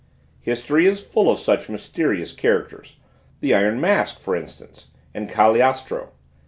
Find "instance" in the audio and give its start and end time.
4.35-4.87